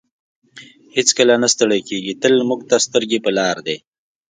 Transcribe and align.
هېڅکله 0.95 1.33
نه 1.43 1.47
ستړی 1.53 1.81
کیږي 1.89 2.13
تل 2.21 2.33
موږ 2.49 2.61
ته 2.69 2.75
سترګې 2.85 3.19
په 3.25 3.31
لار 3.37 3.57
دی. 3.67 3.77